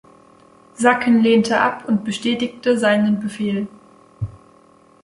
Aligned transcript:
Sacken 0.73 1.19
lehnte 1.21 1.59
ab 1.61 1.83
und 1.87 2.03
bestätigte 2.03 2.75
seinen 2.79 3.19
Befehl. 3.19 3.67